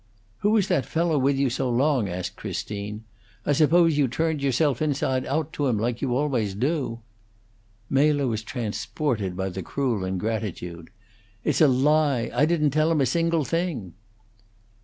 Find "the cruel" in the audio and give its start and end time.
9.49-10.03